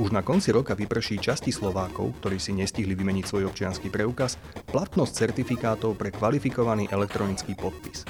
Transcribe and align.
Už 0.00 0.16
na 0.16 0.24
konci 0.24 0.48
roka 0.48 0.72
vyprší 0.72 1.20
časti 1.20 1.52
Slovákov, 1.52 2.16
ktorí 2.24 2.40
si 2.40 2.56
nestihli 2.56 2.96
vymeniť 2.96 3.20
svoj 3.28 3.52
občianský 3.52 3.92
preukaz, 3.92 4.40
platnosť 4.72 5.12
certifikátov 5.12 5.92
pre 5.92 6.08
kvalifikovaný 6.08 6.88
elektronický 6.88 7.52
podpis. 7.52 8.08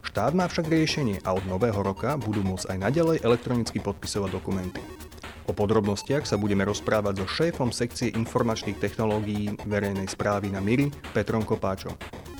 Štát 0.00 0.32
má 0.32 0.48
však 0.48 0.64
riešenie 0.64 1.20
a 1.28 1.36
od 1.36 1.44
nového 1.44 1.76
roka 1.84 2.16
budú 2.16 2.40
môcť 2.40 2.72
aj 2.72 2.78
naďalej 2.88 3.18
elektronicky 3.20 3.84
podpisovať 3.84 4.32
dokumenty. 4.32 4.80
O 5.44 5.52
podrobnostiach 5.52 6.24
sa 6.24 6.40
budeme 6.40 6.64
rozprávať 6.64 7.20
so 7.20 7.26
šéfom 7.28 7.68
sekcie 7.68 8.16
informačných 8.16 8.80
technológií 8.80 9.60
verejnej 9.68 10.08
správy 10.08 10.48
na 10.48 10.64
Miri, 10.64 10.88
Petrom 11.12 11.44
Kopáčom. 11.44 11.92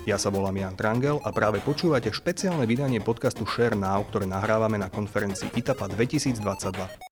Ja 0.08 0.16
sa 0.16 0.32
volám 0.32 0.56
Jan 0.56 0.72
Trangel 0.72 1.20
a 1.20 1.28
práve 1.36 1.60
počúvate 1.60 2.08
špeciálne 2.08 2.64
vydanie 2.64 3.04
podcastu 3.04 3.44
Share 3.44 3.76
Now, 3.76 4.08
ktoré 4.08 4.24
nahrávame 4.24 4.80
na 4.80 4.88
konferencii 4.88 5.52
ITAPA 5.52 5.84
2022. 5.92 7.05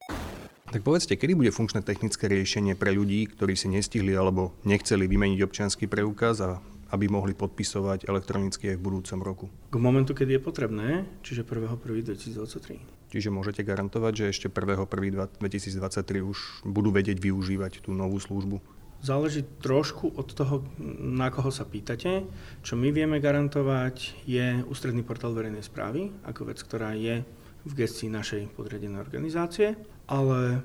Tak 0.75 0.83
povedzte, 0.83 1.15
kedy 1.15 1.39
bude 1.39 1.55
funkčné 1.55 1.87
technické 1.87 2.27
riešenie 2.27 2.75
pre 2.75 2.91
ľudí, 2.91 3.31
ktorí 3.31 3.55
si 3.55 3.71
nestihli 3.71 4.11
alebo 4.11 4.59
nechceli 4.67 5.07
vymeniť 5.07 5.47
občianský 5.47 5.87
preukaz 5.87 6.43
a 6.43 6.59
aby 6.91 7.07
mohli 7.07 7.31
podpisovať 7.31 8.11
elektronicky 8.11 8.75
aj 8.75 8.83
v 8.83 8.83
budúcom 8.83 9.19
roku? 9.23 9.47
K 9.71 9.79
momentu, 9.79 10.19
kedy 10.19 10.35
je 10.35 10.43
potrebné, 10.43 11.07
čiže 11.23 11.47
1.1.2023. 11.47 12.83
Čiže 13.07 13.31
môžete 13.31 13.63
garantovať, 13.63 14.13
že 14.19 14.25
ešte 14.35 14.47
1.1.2023 14.51 16.27
už 16.27 16.67
budú 16.67 16.91
vedieť 16.91 17.23
využívať 17.23 17.87
tú 17.87 17.95
novú 17.95 18.19
službu? 18.19 18.59
Záleží 18.99 19.47
trošku 19.63 20.11
od 20.19 20.27
toho, 20.35 20.67
na 20.99 21.31
koho 21.31 21.55
sa 21.55 21.63
pýtate. 21.63 22.27
Čo 22.67 22.75
my 22.75 22.91
vieme 22.91 23.23
garantovať, 23.23 24.27
je 24.27 24.67
ústredný 24.67 25.07
portál 25.07 25.39
verejnej 25.39 25.63
správy, 25.63 26.11
ako 26.27 26.51
vec, 26.51 26.59
ktorá 26.59 26.99
je 26.99 27.23
v 27.65 27.73
gestii 27.73 28.13
našej 28.13 28.53
podriadenej 28.55 29.01
organizácie 29.01 29.77
ale 30.09 30.61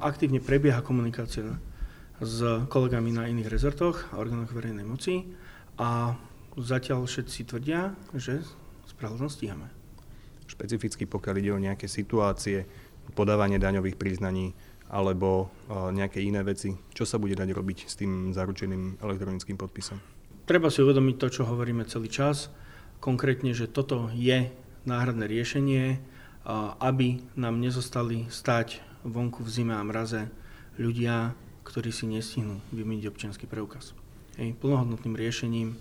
aktívne 0.00 0.40
prebieha 0.40 0.80
komunikácia 0.84 1.56
s 2.20 2.68
kolegami 2.68 3.16
na 3.16 3.28
iných 3.28 3.48
rezortoch 3.48 4.12
a 4.12 4.20
orgánoch 4.20 4.52
verejnej 4.52 4.84
moci 4.84 5.24
a 5.80 6.16
zatiaľ 6.60 7.08
všetci 7.08 7.48
tvrdia, 7.48 7.96
že 8.12 8.44
spravodlnosť 8.92 9.34
stíhame. 9.36 9.68
Špecificky 10.44 11.08
pokiaľ 11.08 11.34
ide 11.40 11.52
o 11.56 11.62
nejaké 11.62 11.88
situácie, 11.88 12.68
podávanie 13.16 13.56
daňových 13.56 13.96
priznaní 13.96 14.52
alebo 14.90 15.48
nejaké 15.70 16.20
iné 16.20 16.42
veci, 16.42 16.74
čo 16.92 17.06
sa 17.06 17.16
bude 17.16 17.38
dať 17.38 17.48
robiť 17.54 17.78
s 17.86 17.94
tým 17.96 18.34
zaručeným 18.34 19.00
elektronickým 19.00 19.56
podpisom? 19.56 19.96
Treba 20.44 20.66
si 20.68 20.82
uvedomiť 20.82 21.16
to, 21.16 21.26
čo 21.30 21.42
hovoríme 21.46 21.86
celý 21.86 22.10
čas, 22.10 22.50
konkrétne, 22.98 23.54
že 23.54 23.70
toto 23.70 24.10
je 24.12 24.50
náhradné 24.84 25.30
riešenie, 25.30 26.02
aby 26.80 27.20
nám 27.36 27.60
nezostali 27.60 28.26
stať 28.32 28.80
vonku 29.04 29.44
v 29.44 29.50
zime 29.50 29.74
a 29.76 29.84
mraze 29.84 30.28
ľudia, 30.80 31.36
ktorí 31.64 31.92
si 31.92 32.08
nestihnú 32.08 32.60
vymeniť 32.72 33.04
občianský 33.08 33.44
preukaz. 33.44 33.92
Hej, 34.40 34.56
plnohodnotným 34.56 35.14
riešením 35.16 35.68
e, 35.72 35.76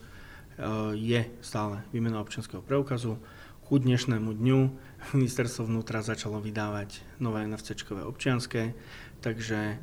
je 0.99 1.21
stále 1.39 1.79
výmena 1.95 2.19
občianského 2.19 2.59
preukazu. 2.59 3.15
Ku 3.63 3.79
dnešnému 3.79 4.35
dňu 4.35 4.59
ministerstvo 5.15 5.65
vnútra 5.69 6.03
začalo 6.03 6.43
vydávať 6.43 6.99
nové 7.23 7.47
NFC-čkové 7.47 8.03
občianské, 8.03 8.75
takže 9.23 9.59
e, 9.59 9.75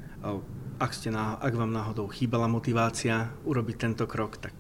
ak, 0.77 0.91
ste 0.93 1.09
na, 1.09 1.41
ak 1.41 1.57
vám 1.57 1.73
náhodou 1.73 2.07
chýbala 2.13 2.47
motivácia 2.47 3.33
urobiť 3.49 3.77
tento 3.81 4.05
krok, 4.05 4.37
tak 4.37 4.55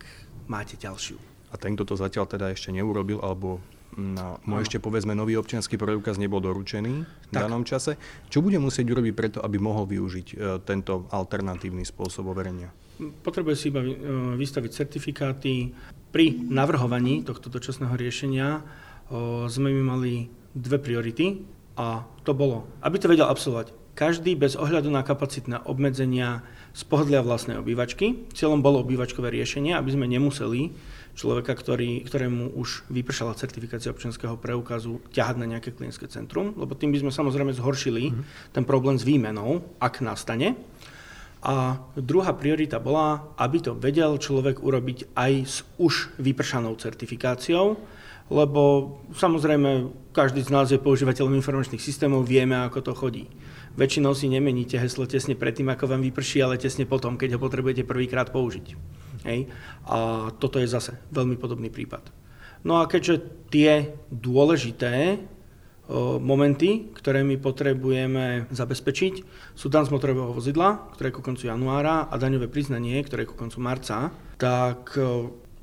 máte 0.49 0.81
ďalšiu. 0.81 1.21
A 1.53 1.61
ten, 1.61 1.77
kto 1.77 1.95
to 1.95 1.95
zatiaľ 2.01 2.27
teda 2.27 2.51
ešte 2.51 2.75
neurobil, 2.75 3.23
alebo 3.23 3.61
No, 3.97 4.43
mu 4.45 4.59
ešte 4.61 4.83
povedzme 4.83 5.15
nový 5.15 5.39
občianský 5.39 5.79
preukaz 5.79 6.19
nebol 6.19 6.43
doručený 6.43 6.95
v 7.07 7.33
tak. 7.33 7.47
danom 7.47 7.63
čase. 7.63 7.97
Čo 8.29 8.43
bude 8.43 8.59
musieť 8.59 8.93
urobiť 8.93 9.15
preto, 9.15 9.39
aby 9.41 9.57
mohol 9.57 9.87
využiť 9.89 10.27
e, 10.35 10.37
tento 10.67 11.09
alternatívny 11.15 11.87
spôsob 11.87 12.29
overenia? 12.29 12.75
Potrebuje 12.99 13.57
si 13.57 13.73
iba 13.73 13.81
e, 13.81 13.97
vystaviť 14.37 14.71
certifikáty. 14.75 15.73
Pri 16.13 16.35
navrhovaní 16.35 17.25
tohto 17.25 17.49
dočasného 17.49 17.97
riešenia 17.97 18.49
e, 18.59 18.63
sme 19.49 19.73
my 19.73 19.83
mali 19.97 20.29
dve 20.53 20.77
priority 20.77 21.41
a 21.81 22.05
to 22.21 22.37
bolo, 22.37 22.69
aby 22.85 22.97
to 23.01 23.09
vedel 23.09 23.29
absolvovať 23.29 23.86
každý 23.97 24.37
bez 24.37 24.61
ohľadu 24.61 24.93
na 24.93 25.01
kapacitné 25.01 25.65
obmedzenia 25.65 26.45
z 26.77 26.85
pohodlia 26.85 27.25
vlastnej 27.25 27.57
obývačky. 27.57 28.29
Cieľom 28.37 28.61
bolo 28.61 28.85
obývačkové 28.85 29.33
riešenie, 29.33 29.73
aby 29.73 29.97
sme 29.97 30.05
nemuseli 30.05 30.77
človeka, 31.17 31.57
ktorý, 31.57 32.05
ktorému 32.05 32.53
už 32.61 32.93
vypršala 32.93 33.33
certifikácia 33.41 33.89
občianského 33.89 34.37
preukazu, 34.37 35.01
ťahať 35.17 35.37
na 35.41 35.49
nejaké 35.49 35.73
klientské 35.73 36.13
centrum, 36.13 36.53
lebo 36.61 36.77
tým 36.77 36.93
by 36.93 37.09
sme 37.09 37.11
samozrejme 37.11 37.57
zhoršili 37.57 38.13
mm-hmm. 38.13 38.53
ten 38.53 38.69
problém 38.69 39.01
s 39.01 39.09
výmenou, 39.09 39.65
ak 39.81 40.05
nastane. 40.05 40.61
A 41.41 41.81
druhá 41.97 42.37
priorita 42.37 42.77
bola, 42.77 43.33
aby 43.41 43.65
to 43.65 43.73
vedel 43.73 44.21
človek 44.21 44.61
urobiť 44.61 45.17
aj 45.17 45.33
s 45.49 45.57
už 45.81 46.21
vypršanou 46.21 46.77
certifikáciou, 46.77 47.81
lebo 48.29 48.63
samozrejme 49.17 49.89
každý 50.13 50.45
z 50.45 50.51
nás 50.53 50.69
je 50.69 50.77
používateľom 50.77 51.33
informačných 51.39 51.81
systémov, 51.81 52.29
vieme, 52.29 52.61
ako 52.61 52.79
to 52.83 52.93
chodí. 52.93 53.25
Väčšinou 53.77 54.17
si 54.17 54.33
nemeníte 54.33 54.81
heslo 54.81 55.05
tesne 55.05 55.37
predtým, 55.37 55.69
ako 55.69 55.93
vám 55.93 56.01
vyprší, 56.01 56.41
ale 56.41 56.57
tesne 56.57 56.89
potom, 56.89 57.21
keď 57.21 57.37
ho 57.37 57.45
potrebujete 57.45 57.85
prvýkrát 57.85 58.33
použiť. 58.33 58.67
Hej? 59.29 59.53
A 59.85 60.29
toto 60.41 60.57
je 60.57 60.69
zase 60.69 60.97
veľmi 61.13 61.37
podobný 61.37 61.69
prípad. 61.69 62.09
No 62.65 62.81
a 62.81 62.89
keďže 62.89 63.47
tie 63.53 63.93
dôležité 64.09 65.21
momenty, 66.19 66.91
ktoré 66.99 67.23
my 67.23 67.39
potrebujeme 67.39 68.51
zabezpečiť, 68.51 69.15
sú 69.55 69.71
dan 69.71 69.87
z 69.87 69.95
motorového 69.95 70.35
vozidla, 70.35 70.91
ktoré 70.99 71.15
je 71.15 71.17
ku 71.21 71.23
koncu 71.23 71.47
januára, 71.47 72.11
a 72.11 72.15
daňové 72.19 72.51
priznanie, 72.51 72.99
ktoré 73.07 73.23
je 73.23 73.31
ku 73.31 73.39
koncu 73.39 73.63
marca, 73.63 74.11
tak 74.35 74.99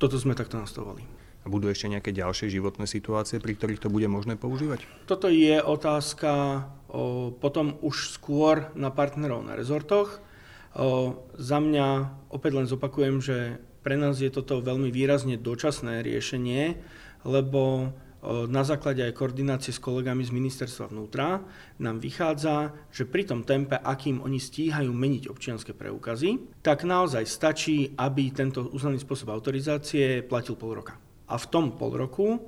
toto 0.00 0.16
sme 0.16 0.32
takto 0.32 0.56
nastavovali. 0.56 1.04
A 1.44 1.52
budú 1.52 1.68
ešte 1.68 1.92
nejaké 1.92 2.16
ďalšie 2.16 2.48
životné 2.48 2.88
situácie, 2.88 3.36
pri 3.36 3.52
ktorých 3.52 3.84
to 3.84 3.92
bude 3.92 4.08
možné 4.08 4.40
používať? 4.40 4.88
Toto 5.04 5.28
je 5.28 5.60
otázka 5.60 6.64
potom 7.42 7.74
už 7.82 8.14
skôr 8.14 8.70
na 8.78 8.94
partnerov 8.94 9.42
na 9.42 9.58
rezortoch. 9.58 10.22
Za 11.34 11.58
mňa 11.58 11.86
opäť 12.30 12.52
len 12.54 12.66
zopakujem, 12.70 13.18
že 13.18 13.58
pre 13.82 13.98
nás 13.98 14.22
je 14.22 14.30
toto 14.30 14.62
veľmi 14.62 14.94
výrazne 14.94 15.34
dočasné 15.34 16.06
riešenie, 16.06 16.78
lebo 17.26 17.90
na 18.24 18.64
základe 18.64 19.04
aj 19.04 19.20
koordinácie 19.20 19.68
s 19.68 19.82
kolegami 19.84 20.24
z 20.24 20.32
ministerstva 20.32 20.88
vnútra 20.88 21.44
nám 21.76 22.00
vychádza, 22.00 22.72
že 22.88 23.04
pri 23.04 23.28
tom 23.28 23.44
tempe, 23.44 23.76
akým 23.76 24.24
oni 24.24 24.40
stíhajú 24.40 24.88
meniť 24.88 25.28
občianské 25.28 25.76
preukazy, 25.76 26.40
tak 26.64 26.88
naozaj 26.88 27.28
stačí, 27.28 27.92
aby 28.00 28.32
tento 28.32 28.64
uznaný 28.72 29.04
spôsob 29.04 29.28
autorizácie 29.28 30.24
platil 30.24 30.56
pol 30.56 30.80
roka. 30.80 30.96
A 31.28 31.36
v 31.36 31.46
tom 31.52 31.76
pol 31.76 31.92
roku 32.00 32.40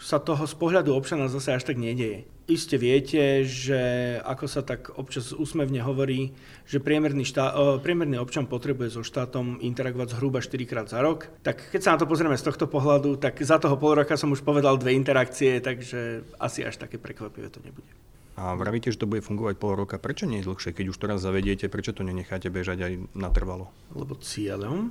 sa 0.00 0.16
toho 0.16 0.48
z 0.48 0.54
pohľadu 0.56 0.96
občana 0.96 1.28
zase 1.28 1.52
až 1.52 1.68
tak 1.68 1.76
nedeje. 1.76 2.24
Iste 2.50 2.82
viete, 2.82 3.46
že 3.46 3.78
ako 4.26 4.50
sa 4.50 4.66
tak 4.66 4.90
občas 4.98 5.30
úsmevne 5.30 5.86
hovorí, 5.86 6.34
že 6.66 6.82
priemerný, 6.82 7.22
štá, 7.22 7.54
priemerný 7.78 8.18
občan 8.18 8.50
potrebuje 8.50 8.98
so 8.98 9.06
štátom 9.06 9.62
interagovať 9.62 10.18
zhruba 10.18 10.42
4 10.42 10.58
krát 10.66 10.90
za 10.90 10.98
rok. 10.98 11.30
Tak 11.46 11.70
keď 11.70 11.78
sa 11.78 11.94
na 11.94 12.02
to 12.02 12.10
pozrieme 12.10 12.34
z 12.34 12.50
tohto 12.50 12.66
pohľadu, 12.66 13.22
tak 13.22 13.38
za 13.38 13.62
toho 13.62 13.78
pol 13.78 14.02
roka 14.02 14.18
som 14.18 14.34
už 14.34 14.42
povedal 14.42 14.74
dve 14.82 14.98
interakcie, 14.98 15.62
takže 15.62 16.26
asi 16.42 16.66
až 16.66 16.82
také 16.82 16.98
prekvapivé 16.98 17.54
to 17.54 17.62
nebude. 17.62 17.86
A 18.34 18.58
vravíte, 18.58 18.90
že 18.90 18.98
to 18.98 19.06
bude 19.06 19.22
fungovať 19.22 19.54
pol 19.54 19.78
roka. 19.78 20.02
Prečo 20.02 20.26
nie 20.26 20.42
je 20.42 20.50
dlhšie? 20.50 20.74
Keď 20.74 20.86
už 20.90 20.98
teraz 20.98 21.22
zavediete, 21.22 21.70
prečo 21.70 21.94
to 21.94 22.02
nenecháte 22.02 22.50
bežať 22.50 22.82
aj 22.82 22.92
natrvalo? 23.14 23.70
Lebo 23.94 24.18
cieľom 24.18 24.90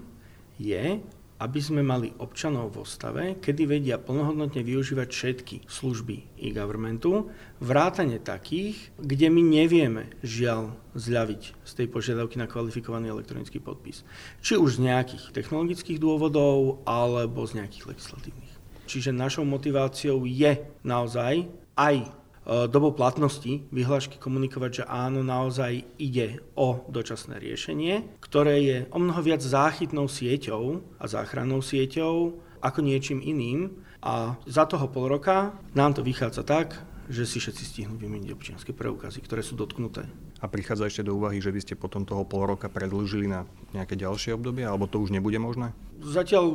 je, 0.55 1.03
aby 1.39 1.59
sme 1.63 1.79
mali 1.79 2.11
občanov 2.19 2.75
vo 2.75 2.83
stave, 2.83 3.39
kedy 3.39 3.63
vedia 3.63 3.95
plnohodnotne 3.95 4.59
využívať 4.59 5.07
všetky 5.07 5.55
služby 5.71 6.35
e-governmentu, 6.35 7.31
vrátane 7.63 8.19
takých, 8.19 8.91
kde 8.99 9.31
my 9.31 9.41
nevieme 9.41 10.11
žiaľ 10.19 10.75
zľaviť 10.99 11.41
z 11.63 11.71
tej 11.79 11.87
požiadavky 11.87 12.35
na 12.35 12.51
kvalifikovaný 12.51 13.07
elektronický 13.07 13.63
podpis. 13.63 14.03
Či 14.43 14.59
už 14.59 14.83
z 14.83 14.91
nejakých 14.91 15.31
technologických 15.31 15.97
dôvodov, 15.97 16.83
alebo 16.83 17.47
z 17.47 17.63
nejakých 17.63 17.95
legislatívnych. 17.95 18.53
Čiže 18.89 19.15
našou 19.15 19.47
motiváciou 19.47 20.27
je 20.27 20.59
naozaj 20.83 21.47
aj 21.79 22.18
dobou 22.67 22.91
platnosti 22.91 23.69
vyhlášky 23.69 24.17
komunikovať, 24.17 24.71
že 24.81 24.83
áno, 24.89 25.21
naozaj 25.21 25.85
ide 26.01 26.41
o 26.57 26.81
dočasné 26.89 27.37
riešenie, 27.37 28.17
ktoré 28.17 28.55
je 28.65 28.77
o 28.89 28.97
mnoho 28.97 29.21
viac 29.21 29.41
záchytnou 29.45 30.09
sieťou 30.09 30.81
a 30.97 31.05
záchrannou 31.05 31.61
sieťou 31.61 32.41
ako 32.59 32.79
niečím 32.81 33.21
iným. 33.21 33.69
A 33.99 34.39
za 34.47 34.63
toho 34.65 34.87
pol 34.87 35.11
roka 35.11 35.53
nám 35.75 35.93
to 35.93 36.01
vychádza 36.01 36.43
tak, 36.47 36.79
že 37.09 37.25
si 37.25 37.41
všetci 37.41 37.63
stihnú 37.65 37.97
vymeniť 37.97 38.29
občianske 38.37 38.71
preukazy, 38.77 39.25
ktoré 39.25 39.41
sú 39.41 39.57
dotknuté. 39.57 40.05
A 40.39 40.45
prichádza 40.45 40.85
ešte 40.85 41.09
do 41.09 41.17
úvahy, 41.17 41.41
že 41.41 41.49
by 41.49 41.59
ste 41.59 41.73
potom 41.73 42.05
toho 42.05 42.21
pol 42.21 42.45
roka 42.45 42.69
predlžili 42.69 43.25
na 43.25 43.49
nejaké 43.73 43.97
ďalšie 43.97 44.37
obdobie, 44.37 44.61
alebo 44.61 44.85
to 44.85 45.01
už 45.01 45.09
nebude 45.09 45.41
možné? 45.41 45.73
Zatiaľ 45.99 46.45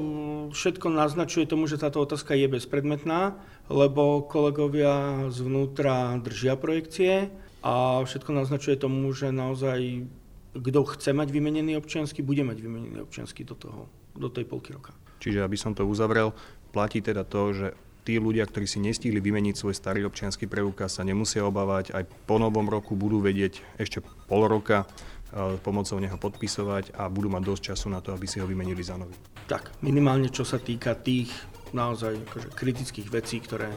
všetko 0.55 0.95
naznačuje 0.95 1.51
tomu, 1.51 1.67
že 1.67 1.83
táto 1.83 1.99
otázka 1.99 2.39
je 2.39 2.47
bezpredmetná, 2.47 3.35
lebo 3.67 4.23
kolegovia 4.25 5.27
zvnútra 5.35 6.23
držia 6.23 6.55
projekcie 6.55 7.35
a 7.61 8.07
všetko 8.07 8.31
naznačuje 8.31 8.79
tomu, 8.79 9.11
že 9.11 9.35
naozaj 9.35 10.07
kto 10.55 10.81
chce 10.87 11.11
mať 11.11 11.35
vymenený 11.35 11.75
občiansky, 11.83 12.23
bude 12.23 12.47
mať 12.47 12.63
vymenený 12.63 13.03
občiansky 13.03 13.43
do, 13.43 13.59
toho, 13.59 13.91
do 14.15 14.31
tej 14.31 14.47
polky 14.47 14.71
roka. 14.71 14.95
Čiže 15.19 15.43
aby 15.43 15.59
som 15.59 15.75
to 15.75 15.83
uzavrel, 15.83 16.31
platí 16.71 17.03
teda 17.03 17.27
to, 17.27 17.51
že 17.51 17.67
tí 18.05 18.21
ľudia, 18.21 18.45
ktorí 18.45 18.69
si 18.69 18.79
nestihli 18.85 19.19
vymeniť 19.19 19.57
svoj 19.57 19.73
starý 19.73 20.05
občianský 20.05 20.45
preukaz, 20.45 21.01
sa 21.01 21.03
nemusia 21.03 21.43
obávať, 21.43 21.97
aj 21.97 22.05
po 22.29 22.37
novom 22.37 22.69
roku 22.69 22.93
budú 22.95 23.25
vedieť 23.25 23.65
ešte 23.81 24.05
pol 24.29 24.45
roka 24.45 24.85
e, 24.85 25.57
pomocou 25.65 25.97
neho 25.97 26.21
podpisovať 26.21 26.93
a 26.95 27.09
budú 27.09 27.33
mať 27.33 27.43
dosť 27.49 27.63
času 27.73 27.87
na 27.89 28.05
to, 28.05 28.13
aby 28.13 28.29
si 28.29 28.39
ho 28.39 28.47
vymenili 28.47 28.85
za 28.85 29.01
nový. 29.01 29.17
Tak, 29.49 29.81
minimálne 29.81 30.29
čo 30.29 30.45
sa 30.45 30.61
týka 30.61 30.93
tých 31.01 31.33
naozaj 31.73 32.21
akože 32.29 32.49
kritických 32.53 33.09
vecí, 33.09 33.41
ktoré 33.41 33.73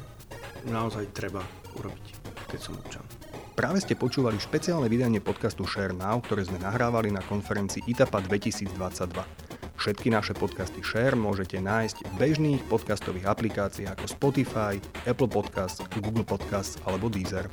naozaj 0.68 1.08
treba 1.16 1.42
urobiť, 1.80 2.06
keď 2.52 2.60
som 2.60 2.76
občan. 2.76 3.06
Práve 3.58 3.82
ste 3.82 3.98
počúvali 3.98 4.38
špeciálne 4.38 4.86
vydanie 4.86 5.18
podcastu 5.18 5.66
Share 5.66 5.96
Now, 5.96 6.22
ktoré 6.22 6.46
sme 6.46 6.62
nahrávali 6.62 7.10
na 7.10 7.26
konferencii 7.26 7.90
ITAPA 7.90 8.22
2022. 8.22 9.47
Všetky 9.88 10.12
naše 10.12 10.36
podcasty 10.36 10.84
Share 10.84 11.16
môžete 11.16 11.64
nájsť 11.64 12.12
v 12.12 12.14
bežných 12.20 12.60
podcastových 12.68 13.24
aplikáciách 13.24 13.96
ako 13.96 14.06
Spotify, 14.12 14.76
Apple 15.08 15.32
Podcasts, 15.32 15.80
Google 16.04 16.28
Podcasts 16.28 16.76
alebo 16.84 17.08
Deezer. 17.08 17.48